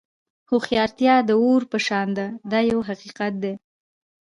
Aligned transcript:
هوښیارتیا 0.49 1.15
د 1.27 1.31
اور 1.41 1.61
په 1.71 1.77
شان 1.87 2.07
ده 2.17 2.25
دا 2.51 2.59
یو 2.71 2.79
حقیقت 2.89 3.33
دی. 3.43 3.53